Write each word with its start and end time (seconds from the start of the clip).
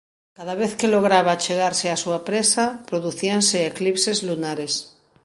Cada 0.37 0.53
vez 0.61 0.71
que 0.79 0.91
lograba 0.93 1.31
achegarse 1.33 1.85
á 1.95 1.97
súa 2.03 2.19
presa 2.29 2.65
producíanse 2.89 3.57
eclipses 3.71 4.17
lunares. 4.27 4.73